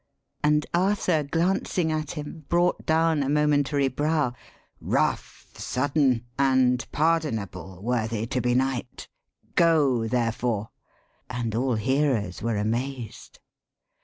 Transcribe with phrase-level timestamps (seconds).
[0.43, 4.33] And Arthur glancing at him, Brought down a momentary brow.'
[4.81, 9.07] Rough, sud den, And pardonable, worthy to be knight
[9.53, 10.71] Go therefore,'
[11.29, 13.37] and all hearers were amazed.